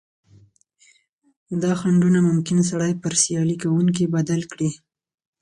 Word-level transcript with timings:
دا 1.63 1.71
خنډونه 1.79 2.19
ممکن 2.29 2.57
سړی 2.69 2.93
پر 3.01 3.13
سیالي 3.23 3.55
کوونکي 3.63 4.05
بدل 4.15 4.41
کړي. 4.51 4.69